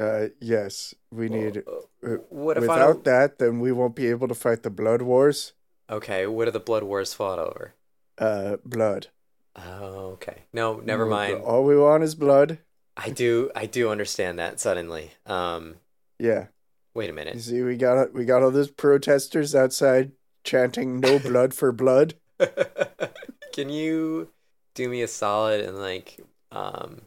[0.00, 0.94] uh, yes.
[1.12, 1.58] We need.
[2.02, 3.04] Uh, What if I Without don't?
[3.04, 5.52] that, then we won't be able to fight the blood wars.
[5.88, 7.74] Okay, what are the blood wars fought over?
[8.18, 9.08] Uh, blood.
[9.54, 10.42] Oh, okay.
[10.52, 11.42] No, never mind.
[11.44, 12.58] All we want is blood.
[12.96, 15.12] I do I do understand that suddenly.
[15.26, 15.76] Um,
[16.18, 16.46] Yeah.
[16.94, 17.40] wait a You minute.
[17.40, 20.12] see, we got we got all those protesters outside
[20.44, 22.14] chanting "No blood for blood."
[23.52, 24.28] Can you
[24.74, 26.20] do me a solid and like
[26.52, 27.02] um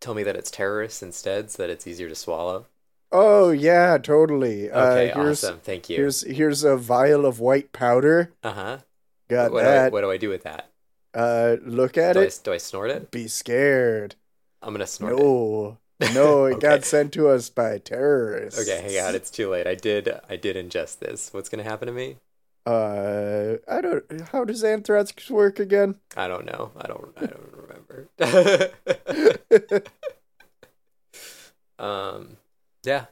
[0.00, 2.66] tell me that it's terrorists instead so that it's easier to swallow?
[3.12, 4.70] Oh yeah, totally.
[4.70, 5.60] Okay, uh, awesome.
[5.60, 5.96] Thank you.
[5.96, 8.32] here's here's a vial of white powder.
[8.42, 8.78] Uh-huh.
[9.28, 9.92] Got What do, I, that.
[9.92, 10.68] what do I do with that?
[11.14, 12.40] Uh, look at Do I, it.
[12.42, 13.10] do I snort it?
[13.10, 14.14] Be scared.
[14.62, 15.18] I'm gonna snort it.
[15.18, 15.78] No,
[16.14, 18.60] no, it got sent to us by terrorists.
[18.60, 19.66] Okay, hang on, it's too late.
[19.66, 21.32] I did I did ingest this.
[21.34, 22.16] What's gonna happen to me?
[22.64, 24.04] Uh, I don't.
[24.30, 25.96] How does anthrax work again?
[26.16, 26.70] I don't know.
[26.76, 28.08] I don't I don't remember.
[31.78, 32.36] um
[32.84, 33.06] yeah,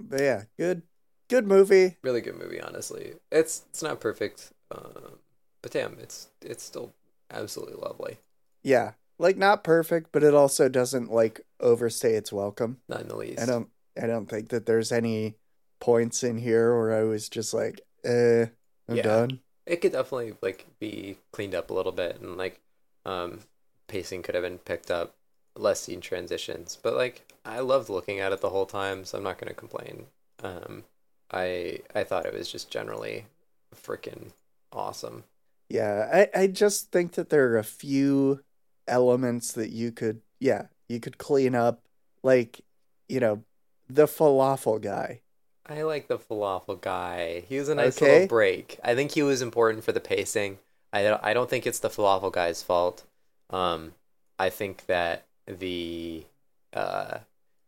[0.00, 0.82] But yeah, good,
[1.28, 1.96] good movie.
[2.02, 3.14] really good movie honestly.
[3.30, 4.52] It's it's not perfect.
[4.70, 5.18] Um
[5.62, 6.92] but damn, it's it's still
[7.30, 8.18] absolutely lovely.
[8.62, 12.78] Yeah, like not perfect, but it also doesn't like overstay its welcome.
[12.88, 13.42] Not in the least.
[13.42, 13.68] I don't.
[14.00, 15.34] I don't think that there's any
[15.80, 18.46] points in here where I was just like, eh,
[18.88, 19.02] I'm Yeah.
[19.02, 19.40] done.
[19.66, 22.60] it could definitely like be cleaned up a little bit and like
[23.04, 23.40] um
[23.88, 25.14] pacing could have been picked up
[25.56, 26.78] less seen transitions.
[26.82, 29.54] But like i loved looking at it the whole time so i'm not going to
[29.54, 30.06] complain.
[30.42, 30.84] Um
[31.32, 33.26] i i thought it was just generally
[33.74, 34.32] freaking
[34.72, 35.24] awesome.
[35.68, 38.40] Yeah, I, I just think that there are a few
[38.86, 41.82] elements that you could, yeah, you could clean up.
[42.22, 42.62] Like,
[43.08, 43.44] you know,
[43.88, 45.20] the falafel guy.
[45.66, 47.40] i like the falafel guy.
[47.48, 48.00] He was a nice Okay.
[48.00, 48.78] little break.
[48.82, 50.58] I think he was important for the pacing.
[50.92, 53.04] I don't, I don't think it's the falafel guy's fault.
[53.50, 53.94] Um
[54.40, 56.24] i think that the
[56.72, 57.18] uh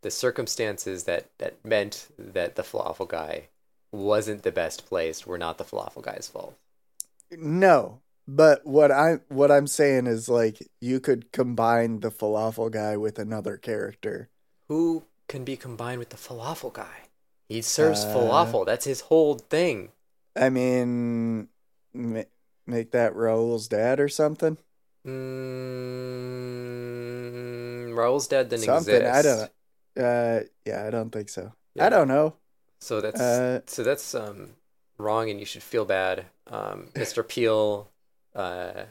[0.03, 3.49] the circumstances that that meant that the falafel guy
[3.93, 6.55] wasn't the best placed were not the falafel guy's fault.
[7.31, 12.97] No, but what I what I'm saying is like you could combine the falafel guy
[12.97, 14.29] with another character.
[14.69, 17.09] Who can be combined with the falafel guy?
[17.49, 18.65] He serves Uh, falafel.
[18.67, 19.91] That's his whole thing.
[20.37, 21.49] I mean,
[21.93, 22.23] ma-
[22.67, 24.59] make that Raul's dad or something.
[27.01, 29.15] Mm, Raul's dad didn't something exist.
[29.17, 29.51] I don't.
[30.07, 31.53] Uh, yeah, I don't think so.
[31.75, 31.87] Yeah.
[31.87, 32.35] I don't know.
[32.81, 34.55] So that's Uh, so that's um
[34.99, 36.27] wrong, and you should feel bad.
[36.47, 37.27] Um, Mr.
[37.27, 37.89] Peele,
[38.35, 38.85] uh,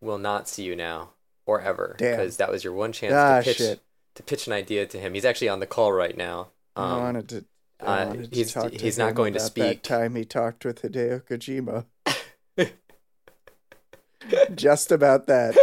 [0.00, 1.10] will not see you now
[1.46, 3.80] or ever because that was your one chance Ah, to pitch shit.
[4.14, 5.14] to pitch an idea to him.
[5.14, 6.48] He's actually on the call right now.
[6.74, 7.44] I Um, wanted to.
[7.80, 9.82] I uh, to he's- he's not going to speak.
[9.82, 11.84] That time he talked with Hideo Kojima.
[14.54, 15.56] Just about that.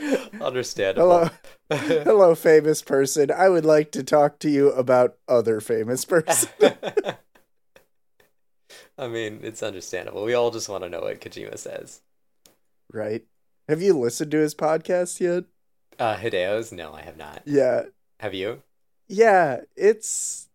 [0.40, 1.30] Understandable.
[1.70, 3.30] Hello, hello, famous person.
[3.30, 6.50] I would like to talk to you about other famous person.
[8.98, 10.24] I mean, it's understandable.
[10.24, 12.00] We all just want to know what Kojima says.
[12.92, 13.24] right?
[13.68, 15.44] Have you listened to his podcast yet?
[15.98, 16.72] Uh, Hideo's?
[16.72, 17.42] No, I have not.
[17.46, 17.82] Yeah,
[18.20, 18.62] Have you?
[19.08, 19.60] yeah.
[19.76, 20.48] It's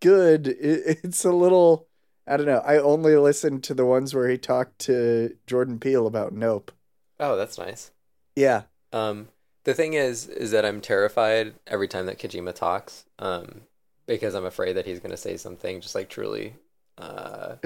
[0.00, 0.46] good.
[0.48, 1.86] It, it's a little.
[2.26, 2.62] I don't know.
[2.64, 6.70] I only listened to the ones where he talked to Jordan Peele about Nope.
[7.18, 7.90] Oh, that's nice.
[8.36, 9.28] Yeah, Um,
[9.64, 13.04] the thing is, is that I'm terrified every time that Kojima talks.
[13.18, 13.62] Um,
[14.06, 16.54] because I'm afraid that he's gonna say something just like truly,
[16.98, 17.56] uh,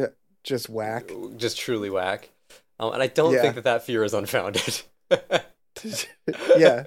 [0.45, 1.11] just whack.
[1.37, 2.31] just truly whack.
[2.79, 3.41] Um, and I don't Yeah.
[3.43, 4.83] think that that fear is unfounded.
[6.57, 6.85] yeah,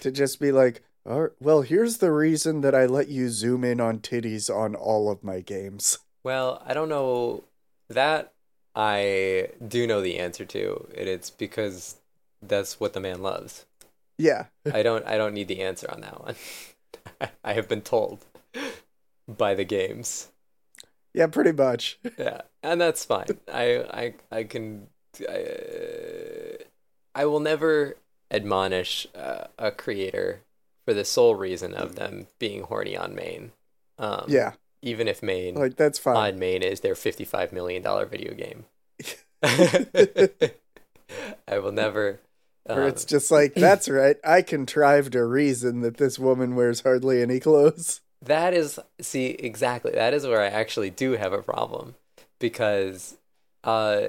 [0.00, 3.64] to just be like, all right, well, here's the reason that I let you zoom
[3.64, 5.98] in on titties on all of my games.
[6.28, 7.44] Well, I don't know
[7.88, 8.34] that
[8.74, 11.96] I do know the answer to, and it's because
[12.42, 13.64] that's what the man loves.
[14.18, 16.34] Yeah, I don't I don't need the answer on that one.
[17.42, 18.26] I have been told
[19.26, 20.28] by the games.
[21.14, 21.98] yeah, pretty much.
[22.18, 23.38] Yeah, and that's fine.
[23.50, 24.88] I I I can
[25.26, 26.58] I,
[27.14, 27.96] I will never
[28.30, 30.42] admonish uh, a creator
[30.84, 33.52] for the sole reason of them being horny on main.
[33.98, 36.16] Um, Yeah, even if main like that's fine.
[36.16, 38.64] on main is their fifty-five million dollar video game.
[41.48, 42.20] I will never
[42.68, 44.16] Um, it's just like, that's right.
[44.22, 48.00] I contrived a reason that this woman wears hardly any clothes.
[48.24, 49.92] That is, see, exactly.
[49.92, 51.94] That is where I actually do have a problem.
[52.38, 53.16] Because,
[53.64, 54.08] uh,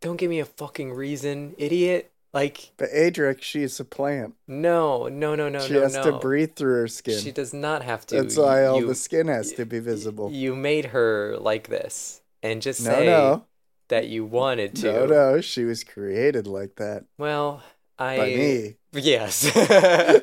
[0.00, 2.10] don't give me a fucking reason, idiot.
[2.34, 4.34] Like, But Adric, she's a plant.
[4.48, 6.02] no, no, no, no, she no, She has no.
[6.04, 7.20] to breathe through her skin.
[7.20, 8.22] She does not have to.
[8.22, 10.30] That's why all You- the skin has to be visible.
[10.32, 12.22] You made her like this.
[12.42, 13.44] And just no, say no.
[13.88, 14.92] that you wanted to.
[14.92, 15.40] No, no.
[15.42, 17.62] She was created like that Well,
[17.98, 18.16] I.
[18.16, 18.76] by me.
[18.92, 19.44] Yes.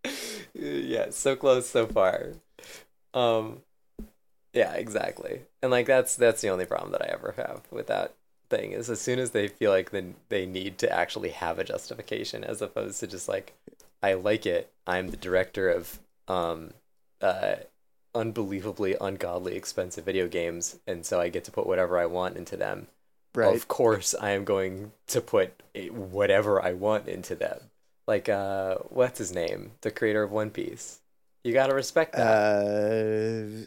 [0.54, 2.32] yeah, so close so far.
[3.14, 3.60] Um
[4.52, 5.42] yeah, exactly.
[5.62, 8.14] And like that's that's the only problem that I ever have with that
[8.50, 11.64] thing is as soon as they feel like then they need to actually have a
[11.64, 13.54] justification as opposed to just like
[14.02, 14.70] I like it.
[14.86, 16.72] I'm the director of um
[17.20, 17.56] uh
[18.14, 22.56] unbelievably ungodly expensive video games and so I get to put whatever I want into
[22.56, 22.88] them
[23.34, 23.54] right.
[23.54, 27.60] of course I am going to put whatever I want into them.
[28.06, 29.72] Like uh what's his name?
[29.82, 31.00] The creator of One Piece.
[31.44, 32.26] You got to respect that.
[32.26, 33.66] Uh,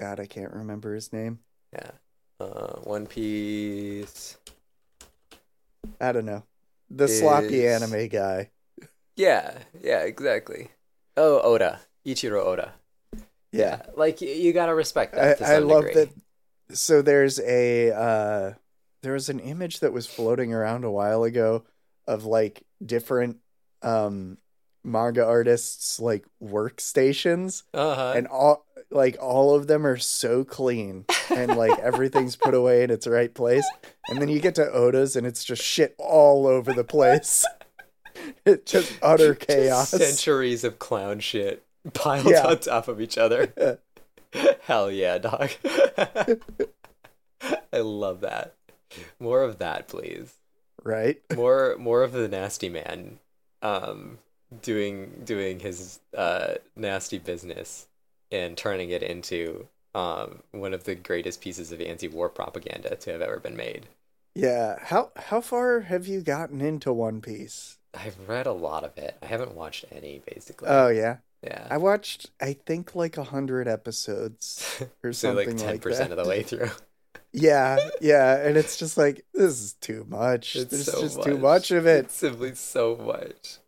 [0.00, 1.40] God, I can't remember his name.
[1.72, 1.90] yeah.
[2.40, 4.36] Uh One Piece.
[6.00, 6.42] I don't know.
[6.90, 8.50] The sloppy anime guy.
[9.16, 10.70] Yeah, yeah, exactly.
[11.16, 11.80] Oh, Oda.
[12.06, 12.72] Eiichiro Oda.
[13.52, 13.82] Yeah.
[13.94, 16.04] Like y- you got to respect that to I some love degree.
[16.06, 16.76] that.
[16.76, 18.52] So there's a uh,
[19.02, 21.64] there was an image that was floating around a while ago
[22.06, 23.36] of like different
[23.82, 24.38] um
[24.84, 28.12] manga artists like workstations Uh-huh.
[28.16, 32.90] and all like all of them are so clean and like everything's put away in
[32.90, 33.64] its right place
[34.08, 37.44] and then you get to oda's and it's just shit all over the place
[38.44, 42.46] it's just utter Just chaos centuries of clown shit piled Yeah.
[42.46, 43.78] on top of each other.
[44.62, 45.50] Hell yeah, dog.
[47.72, 48.54] I love that.
[49.18, 50.34] More of that, please.
[50.84, 53.18] right More more of the nasty man
[53.62, 54.18] um
[54.62, 57.86] doing doing his uh nasty business
[58.32, 63.20] and turning it into um one of the greatest pieces of anti-war propaganda to have
[63.20, 63.86] ever been made.
[64.34, 68.96] yeah how how far have you gotten into one piece I've read a lot of
[68.96, 69.16] it.
[69.20, 70.68] I haven't watched any basically.
[70.68, 71.66] oh yeah yeah.
[71.70, 76.12] i watched i think like a hundred episodes or so something like ten like percent
[76.12, 76.70] of the way through.
[77.32, 81.38] yeah yeah and it's just like this is too much It's there's so just too
[81.38, 83.58] much of it It's simply so much.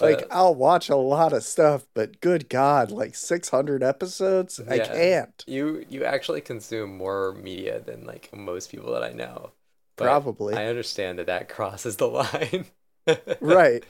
[0.00, 4.60] Like Uh, I'll watch a lot of stuff, but good God, like six hundred episodes,
[4.68, 5.44] I can't.
[5.46, 9.52] you you actually consume more media than like most people that I know.
[9.96, 12.66] But Probably I understand that that crosses the line.
[13.40, 13.84] right.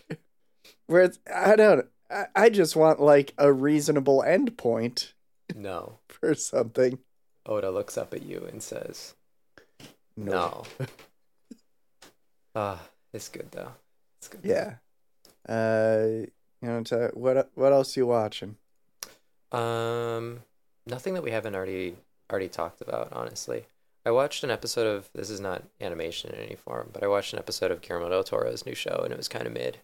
[0.86, 1.86] Where it's, I don't.
[2.10, 5.12] I, I just want like a reasonable endpoint
[5.54, 5.98] No.
[6.08, 6.98] for something.
[7.46, 9.14] Oda looks up at you and says,
[10.16, 10.64] "No."
[12.54, 12.80] Ah,
[13.12, 13.72] it's good though.
[14.18, 14.40] It's good.
[14.42, 14.74] Yeah.
[15.48, 16.26] Uh,
[16.62, 17.50] you know to, what?
[17.54, 18.56] What else you watching?
[19.52, 20.40] Um,
[20.86, 21.96] nothing that we haven't already
[22.30, 23.08] already talked about.
[23.12, 23.66] Honestly,
[24.06, 25.08] I watched an episode of.
[25.14, 28.24] This is not animation in any form, but I watched an episode of Guillermo del
[28.24, 29.78] Toro's new show, and it was kind of mid.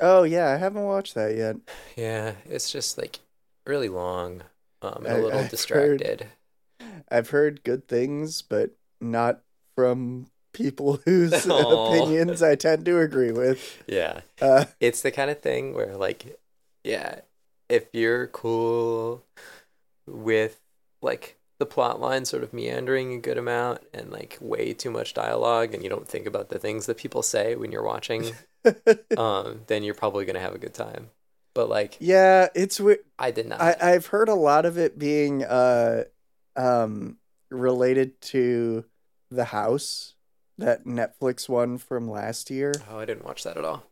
[0.00, 1.56] Oh yeah, I haven't watched that yet.
[1.96, 3.18] Yeah, it's just like
[3.66, 4.42] really long,
[4.82, 6.26] um, and I- a little I've heard- distracted.
[7.10, 9.40] I've heard good things, but not
[9.74, 13.82] from people whose opinions I tend to agree with.
[13.86, 16.38] Yeah, Uh, it's the kind of thing where like,
[16.84, 17.20] yeah,
[17.68, 19.24] if you're cool
[20.06, 20.60] with
[21.02, 25.14] like the plot line sort of meandering a good amount and like way too much
[25.14, 28.32] dialogue, and you don't think about the things that people say when you're watching,
[29.16, 31.10] um, then you're probably gonna have a good time.
[31.54, 33.00] But like, yeah, it's weird.
[33.18, 33.60] I did not.
[33.60, 36.04] I, I've heard a lot of it being uh
[36.56, 37.16] um
[37.50, 38.84] related to
[39.30, 40.14] the house
[40.58, 42.74] that Netflix one from last year.
[42.90, 43.84] oh, I didn't watch that at all.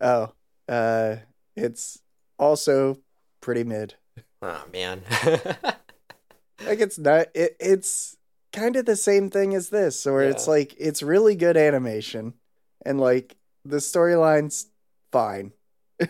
[0.00, 0.32] Oh,
[0.68, 1.16] uh
[1.56, 2.00] it's
[2.38, 2.98] also
[3.40, 3.94] pretty mid.
[4.42, 5.02] Oh man.
[6.66, 8.16] Like it's not it, it's
[8.52, 12.32] kind of the same thing as this, where it's like it's really good animation
[12.84, 14.66] and like the storyline's
[15.12, 15.52] fine.
[16.00, 16.08] I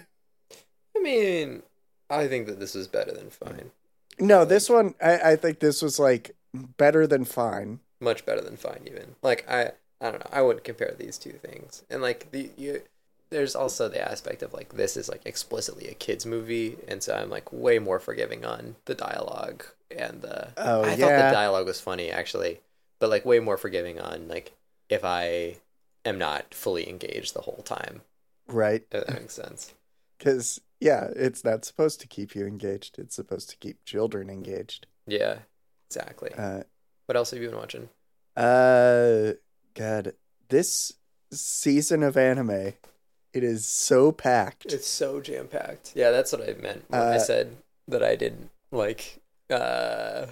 [1.01, 1.63] mean,
[2.09, 3.73] I think that this is better than fine.
[4.21, 7.81] No, this one I, I think this was like better than fine.
[8.01, 11.33] Much better than fine even like i i don't know i wouldn't compare these two
[11.33, 12.83] things and like the you
[13.31, 17.15] there's also the aspect of like this is like explicitly a kids movie and so
[17.15, 21.29] i'm like way more forgiving on the dialogue and the Oh, i thought yeah.
[21.29, 22.61] the dialogue was funny actually
[22.99, 24.53] but like way more forgiving on like
[24.89, 25.57] if i
[26.05, 28.03] am not fully engaged the whole time
[28.49, 28.85] Right.
[28.93, 29.73] if that makes sense
[30.19, 32.99] Because, yeah, it's not supposed to keep you engaged.
[32.99, 34.87] It's supposed to keep children engaged.
[35.07, 35.41] yeah
[35.91, 36.63] exactly Uh,
[37.05, 37.89] what else have you been watching
[38.37, 39.33] uh,
[39.75, 40.13] God,
[40.49, 40.93] this
[41.33, 42.75] season of anime.
[43.33, 44.73] It is so packed.
[44.73, 45.93] It's so jam packed.
[45.95, 47.57] Yeah, that's what I meant when I Uh, said
[47.87, 49.21] that I didn't like
[49.51, 50.27] uh,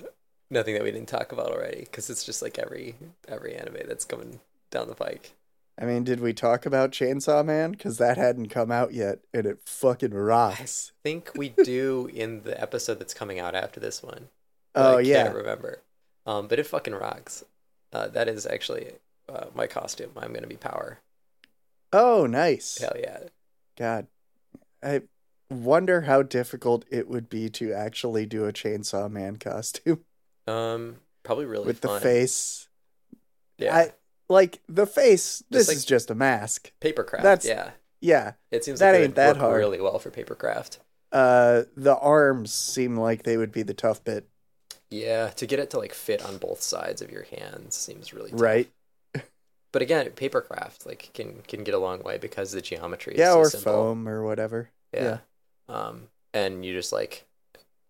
[0.50, 2.94] nothing that we didn't talk about already because it's just like every
[3.28, 4.40] every anime that's coming
[4.70, 5.32] down the pike.
[5.78, 7.72] I mean, did we talk about Chainsaw Man?
[7.72, 10.92] Because that hadn't come out yet, and it fucking rocks.
[11.04, 14.28] I think we do in the episode that's coming out after this one.
[14.74, 15.82] Oh I yeah, can't remember.
[16.26, 17.44] Um, but it fucking rocks.
[17.94, 18.92] Uh, that is actually
[19.28, 20.10] uh, my costume.
[20.16, 20.98] I'm gonna be Power.
[21.92, 22.78] oh nice.
[22.78, 23.20] Hell yeah.
[23.78, 24.06] God,
[24.82, 25.02] I
[25.50, 30.04] wonder how difficult it would be to actually do a Chainsaw Man costume
[30.46, 32.68] Um, probably really with the face.
[33.58, 33.92] Yeah, I
[34.28, 35.42] like the face.
[35.50, 36.72] This like- is just a mask.
[36.80, 37.22] papercraft.
[37.22, 37.70] that's- yeah,
[38.00, 38.32] Yeah.
[38.50, 39.58] it seems that like it ain't would that work hard.
[39.58, 40.78] really well for papercraft.
[41.12, 44.28] Uh, the arms seem like they would be the tough bit,
[44.94, 48.30] Yeah, to get it to like fit on both sides of your hands seems really
[48.30, 48.40] tough.
[48.40, 48.70] right?
[49.72, 53.32] But again, papercraft like can can get a long way because the geometry is Yeah,
[53.32, 53.72] so or simple.
[53.72, 54.70] foam or whatever.
[54.92, 55.18] Yeah.
[55.68, 57.24] Um, and you just like,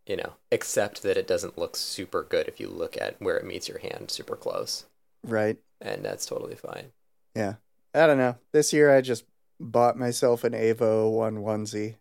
[0.06, 3.44] you know, accept that it doesn't look super good if you look at where it
[3.44, 4.86] meets your hand super close,
[5.22, 5.58] Right.
[5.82, 6.92] and that's totally fine.
[7.34, 7.56] Yeah.
[7.92, 8.36] I don't know.
[8.52, 9.24] This year I just
[9.60, 11.96] bought myself an Eva one onesie.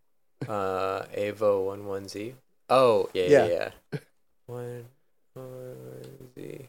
[0.48, 2.36] Uh, Eva one one Z.
[2.70, 3.70] Oh yeah yeah Yeah.
[3.92, 4.00] yeah.
[4.48, 4.86] One
[5.34, 6.68] one Z.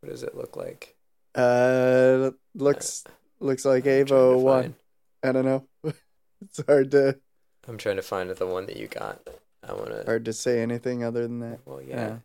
[0.00, 0.94] What does it look like?
[1.34, 3.04] Uh, looks
[3.40, 4.74] looks like I'm trying to Eva one.
[5.22, 5.66] I don't know.
[6.40, 7.18] it's hard to
[7.68, 9.20] I'm trying to find the one that you got.
[9.66, 10.04] I want to.
[10.04, 11.60] hard to say anything other than that.
[11.64, 12.18] Well, yeah.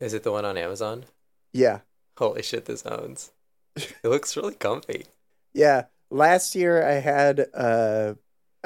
[0.00, 1.04] Is it the one on Amazon?
[1.52, 1.80] Yeah.
[2.16, 3.30] Holy shit, this owns.
[3.76, 5.06] It looks really comfy.
[5.54, 5.84] Yeah.
[6.10, 8.14] Last year I had uh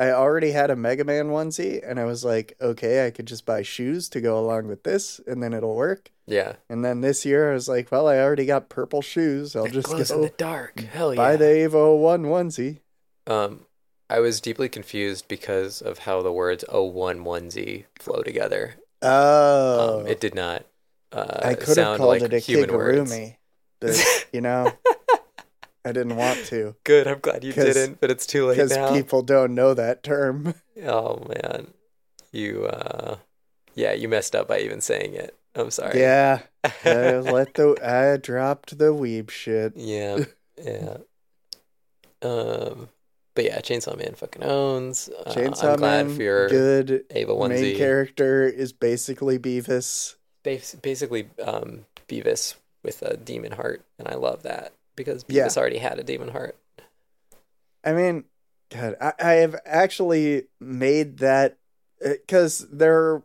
[0.02, 3.46] I already had a Mega Man onesie and I was like, okay, I could just
[3.46, 6.10] buy shoes to go along with this and then it'll work.
[6.26, 6.54] Yeah.
[6.68, 9.54] And then this year I was like, well, I already got purple shoes.
[9.54, 10.80] I'll just glows in the dark.
[10.80, 11.18] Hell yeah.
[11.18, 12.80] buy the Eva one onesie.
[13.28, 13.66] Um,
[14.10, 18.74] I was deeply confused because of how the words O1 onesie flow together.
[19.02, 20.00] Oh.
[20.00, 20.66] Um, it did not
[21.12, 23.36] uh, I could have called like it a kigurumi.
[23.78, 24.72] But, you know,
[25.84, 28.64] I didn't want to Good, I'm glad you didn't, but it's too late now.
[28.64, 30.54] because people don't know that term.
[30.84, 31.68] Oh man,
[32.32, 33.16] you uh,
[33.74, 35.36] yeah, you messed up by even saying it.
[35.54, 36.00] I'm sorry.
[36.00, 36.40] Yeah.
[36.84, 39.74] I let the I dropped the weeb shit.
[39.76, 40.24] yeah,
[40.62, 40.96] yeah.
[42.22, 42.88] Um,
[43.34, 45.08] but yeah, Chainsaw Man fucking owns.
[45.08, 47.04] Uh, Chainsaw I'm glad Man, for your good.
[47.10, 50.16] Ava Main character is basically Beavis.
[50.42, 55.46] Bas- basically um, Beavis with a demon heart, and I love that because Yeah.
[55.46, 56.56] Beavis already had a demon heart.
[57.84, 58.24] I mean,
[58.70, 61.58] God, I, I have actually made that
[62.04, 63.22] uh, because there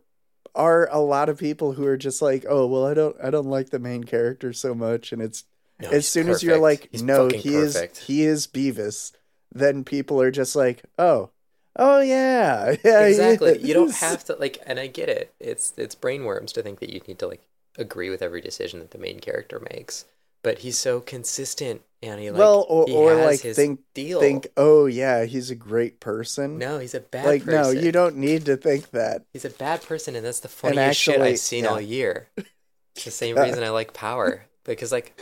[0.54, 3.46] are a lot of people who are just like, oh well, I don't, I don't
[3.48, 5.44] like the main character so much, and it's
[5.80, 7.98] No, as soon as you're like, He's no, he perfect.
[7.98, 9.12] is, he is Beavis,
[9.54, 11.30] then people are just like, oh,
[11.76, 13.58] oh yeah, yeah, exactly.
[13.58, 15.34] You don't have to like, and I get it.
[15.38, 17.42] It's it's brainworms to think that you need to like
[17.76, 20.04] agree with every decision that the main character makes,
[20.42, 23.80] but he's so consistent, and he like well, or, he or has like his think,
[23.94, 24.20] deal.
[24.20, 26.58] think, oh yeah, he's a great person.
[26.58, 27.74] no, he's a bad like person.
[27.74, 29.24] no, you don't need to think that.
[29.32, 31.70] He's a bad person, and that's the funniest shit I've seen yeah.
[31.70, 32.28] all year.
[32.94, 35.18] It's the same reason I like Power because like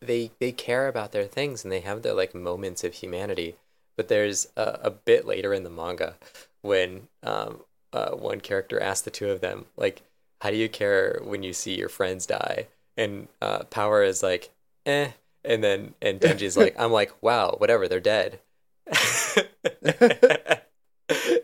[0.00, 3.56] they they care about their things and they have their like moments of humanity.
[3.96, 6.16] But there's a, a bit later in the manga
[6.62, 7.60] when um
[7.92, 10.02] uh, one character asks the two of them like,
[10.40, 14.50] "How do you care when you see your friends die?" And uh, Power is like,
[14.86, 15.10] "Eh,"
[15.44, 18.40] and then and Denji's like, "I'm like, wow, whatever, they're dead."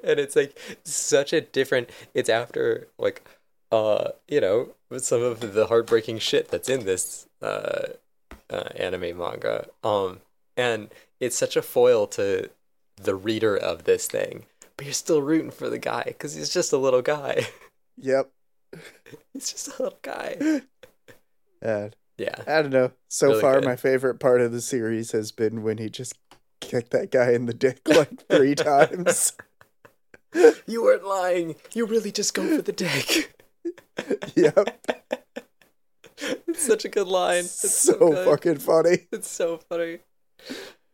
[0.04, 3.22] and it's like such a different it's after like
[3.70, 7.86] uh you know some of the heartbreaking shit that's in this uh,
[8.50, 10.20] uh anime manga um
[10.56, 10.90] and
[11.20, 12.50] it's such a foil to
[12.96, 14.46] the reader of this thing
[14.76, 17.46] but you're still rooting for the guy because he's just a little guy
[17.98, 18.30] Yep.
[19.32, 20.62] he's just a little guy
[21.62, 21.88] Uh,
[22.18, 22.92] yeah I don't know.
[23.08, 23.64] So Really far, good.
[23.64, 26.14] my favorite part of the series has been when he just
[26.60, 29.32] kicked that guy in the dick like three times.
[30.66, 33.34] you weren't lying you really just go for the dick
[34.34, 34.86] yep.
[36.18, 39.06] it's such a good line it's so so, fucking funny.
[39.12, 39.98] It's so funny.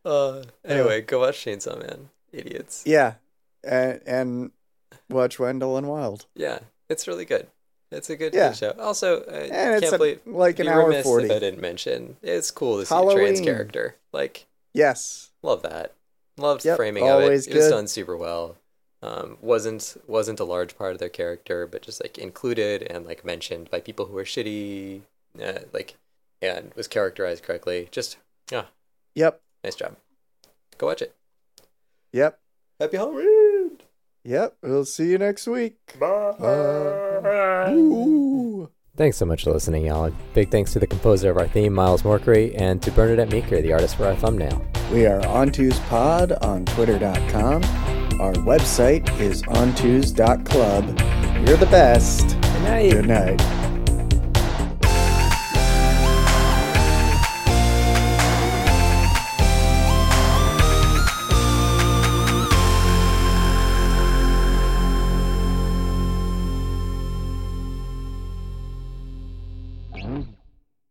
[0.03, 2.83] Uh, anyway, go watch Chainsaw Man, idiots.
[2.85, 3.15] Yeah.
[3.63, 4.51] And, and
[5.09, 6.25] watch Wendell and Wild.
[6.35, 6.59] Yeah,
[6.89, 7.47] it's really good.
[7.91, 8.51] It's a good, Yeah.
[8.53, 8.71] show.
[8.79, 11.25] Also, I And can't a- believe like an be hour remiss 40.
[11.25, 12.17] if I didn't mention.
[12.21, 13.95] It's cool to see a trans character.
[14.11, 15.31] Like, Yes.
[15.41, 15.93] love that.
[16.37, 17.25] Loved Yep, framing of it.
[17.47, 18.57] It was done super well.
[19.01, 23.23] Um, wasn't wasn't a large part of their character, but just like included and like
[23.25, 25.01] mentioned by people who were shitty,
[25.41, 25.95] uh, like,
[26.41, 27.87] and was characterized correctly.
[27.91, 28.17] Just
[28.51, 28.65] yeah,
[29.15, 29.41] Yep.
[29.63, 29.95] nice job.
[30.77, 31.13] go watch it.
[32.11, 32.39] Yep.
[32.79, 33.48] Happy Halloween.
[34.23, 34.57] Yep.
[34.61, 35.77] We'll see you next week.
[35.99, 36.35] Bye.
[36.39, 37.75] Bye.
[38.95, 40.11] Thanks so much for listening, y'all.
[40.33, 43.71] Big thanks to the composer of our theme, Miles Morkery, and to Bernadette Meeker, the
[43.71, 44.61] artist for our thumbnail.
[44.91, 47.63] We are OnTwoSPod on Twitter.com.
[48.19, 50.85] Our website is ontwos.club.
[51.47, 52.27] You're the best.
[52.27, 52.91] Good night.
[52.91, 53.68] Good night.